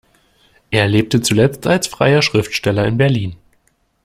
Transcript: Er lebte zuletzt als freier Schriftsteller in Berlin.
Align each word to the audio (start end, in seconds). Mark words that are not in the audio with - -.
Er 0.71 0.87
lebte 0.87 1.21
zuletzt 1.21 1.67
als 1.67 1.85
freier 1.85 2.23
Schriftsteller 2.23 2.87
in 2.87 2.97
Berlin. 2.97 3.35